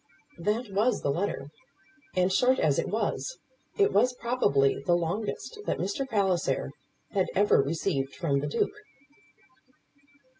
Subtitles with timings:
[0.39, 1.51] That was the letter;
[2.15, 3.37] and short as it was,
[3.77, 6.09] it was probably the longest that Mr.
[6.09, 6.71] Palliser
[7.11, 8.79] had ever received from the Duke.